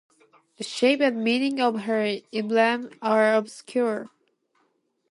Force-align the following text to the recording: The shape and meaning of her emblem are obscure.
The 0.57 0.63
shape 0.63 0.99
and 0.99 1.23
meaning 1.23 1.61
of 1.61 1.81
her 1.81 2.17
emblem 2.33 2.89
are 3.03 3.35
obscure. 3.35 4.09